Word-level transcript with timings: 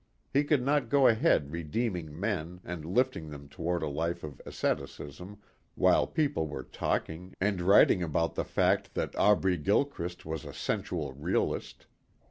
He 0.33 0.43
could 0.43 0.63
not 0.65 0.89
go 0.89 1.05
ahead 1.05 1.51
redeeming 1.51 2.19
men 2.19 2.59
and 2.63 2.83
lifting 2.85 3.29
them 3.29 3.47
toward 3.47 3.83
a 3.83 3.87
life 3.87 4.23
of 4.23 4.41
asceticism 4.47 5.37
while 5.75 6.07
people 6.07 6.47
were 6.47 6.63
talking 6.63 7.35
and 7.39 7.61
writing 7.61 8.01
about 8.01 8.33
the 8.33 8.43
fact 8.43 8.95
that 8.95 9.15
Aubrey 9.15 9.57
Gilchrist 9.57 10.25
was 10.25 10.43
a 10.43 10.53
sensual 10.55 11.13
realist. 11.13 11.85